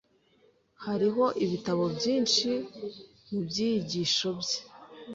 [0.85, 2.49] Hariho ibitabo byinshi
[3.29, 4.59] mubyigisho bye.